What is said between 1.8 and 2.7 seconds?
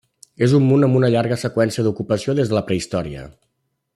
d'ocupació des de la